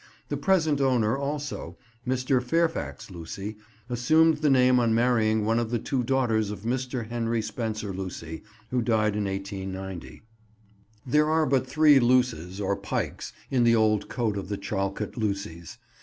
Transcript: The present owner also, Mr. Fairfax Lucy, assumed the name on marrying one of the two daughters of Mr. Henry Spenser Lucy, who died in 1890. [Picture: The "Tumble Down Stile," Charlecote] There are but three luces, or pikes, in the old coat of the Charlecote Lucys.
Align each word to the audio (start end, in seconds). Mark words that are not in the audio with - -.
The 0.29 0.35
present 0.37 0.81
owner 0.81 1.15
also, 1.15 1.77
Mr. 2.07 2.41
Fairfax 2.41 3.11
Lucy, 3.11 3.57
assumed 3.87 4.37
the 4.37 4.49
name 4.49 4.79
on 4.79 4.95
marrying 4.95 5.45
one 5.45 5.59
of 5.59 5.69
the 5.69 5.77
two 5.77 6.01
daughters 6.03 6.49
of 6.49 6.61
Mr. 6.61 7.07
Henry 7.09 7.39
Spenser 7.39 7.93
Lucy, 7.93 8.41
who 8.71 8.81
died 8.81 9.15
in 9.15 9.25
1890. 9.25 9.67
[Picture: 10.09 10.25
The 11.05 11.11
"Tumble 11.11 11.11
Down 11.11 11.11
Stile," 11.11 11.11
Charlecote] 11.11 11.11
There 11.11 11.29
are 11.29 11.45
but 11.45 11.67
three 11.67 11.99
luces, 11.99 12.59
or 12.59 12.75
pikes, 12.75 13.33
in 13.51 13.63
the 13.63 13.75
old 13.75 14.09
coat 14.09 14.37
of 14.37 14.49
the 14.49 14.57
Charlecote 14.57 15.17
Lucys. 15.17 15.77